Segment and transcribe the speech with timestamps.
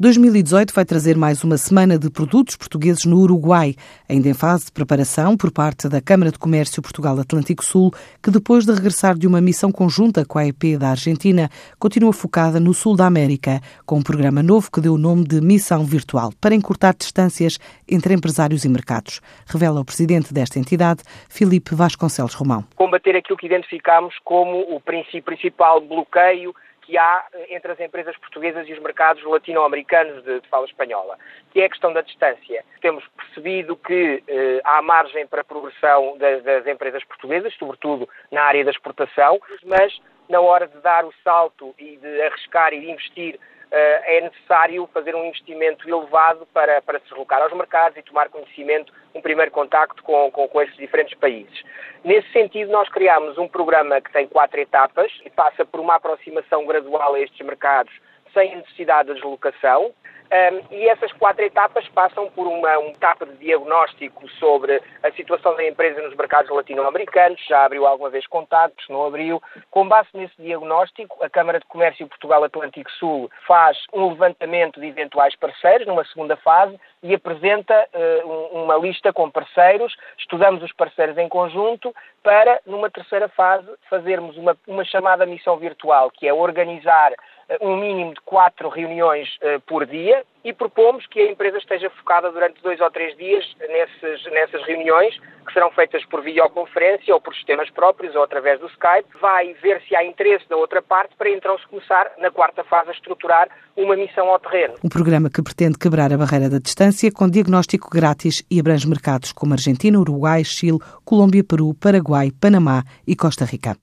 [0.00, 3.74] 2018 vai trazer mais uma semana de produtos portugueses no Uruguai,
[4.08, 7.90] ainda em fase de preparação por parte da Câmara de Comércio Portugal-Atlântico Sul,
[8.22, 11.50] que depois de regressar de uma missão conjunta com a EP da Argentina,
[11.80, 15.40] continua focada no sul da América, com um programa novo que deu o nome de
[15.40, 17.58] Missão Virtual, para encurtar distâncias
[17.88, 22.64] entre empresários e mercados, revela o presidente desta entidade, Filipe Vasconcelos Romão.
[22.76, 26.54] Combater aquilo que identificamos como o princípio principal bloqueio
[26.88, 31.18] que há eh, entre as empresas portuguesas e os mercados latino-americanos de, de, fala espanhola,
[31.50, 32.64] que é a questão da distância.
[32.80, 38.64] Temos percebido que eh, há margem para progressão das, das, empresas portuguesas, sobretudo na área
[38.64, 43.38] da exportação, mas na hora de dar o salto e de arriscar e de investir
[43.70, 48.28] eh, é necessário fazer um investimento elevado para, para se deslocar aos mercados e tomar
[48.30, 51.62] conhecimento, um primeiro contacto com, com, com esses diferentes países.
[52.02, 56.64] Nesse sentido, nós criámos um programa que tem quatro etapas e passa por uma aproximação
[56.64, 57.92] gradual a estes mercados
[58.32, 59.92] sem necessidade de deslocação,
[60.30, 65.56] um, e essas quatro etapas passam por uma, uma, etapa de diagnóstico sobre a situação
[65.56, 69.42] da empresa nos mercados latino-americanos, já abriu alguma vez contactos, não abriu.
[69.70, 74.86] Com base nesse diagnóstico, a Câmara de Comércio Portugal Atlântico Sul faz um levantamento de
[74.88, 81.16] eventuais parceiros numa segunda fase e apresenta uh, uma lista com parceiros, estudamos os parceiros
[81.16, 87.14] em conjunto para, numa terceira fase, fazermos uma, uma chamada missão virtual, que é organizar
[87.60, 92.30] um mínimo de quatro reuniões uh, por dia e propomos que a empresa esteja focada
[92.30, 97.34] durante dois ou três dias nessas, nessas reuniões, que serão feitas por videoconferência ou por
[97.34, 99.08] sistemas próprios ou através do Skype.
[99.20, 102.90] Vai ver se há interesse da outra parte para então se começar, na quarta fase,
[102.90, 104.74] a estruturar uma missão ao terreno.
[104.84, 109.32] Um programa que pretende quebrar a barreira da distância com diagnóstico grátis e abrange mercados
[109.32, 113.76] como Argentina, Uruguai, Chile, Colômbia, Peru, Paraguai, Panamá e Costa Rica.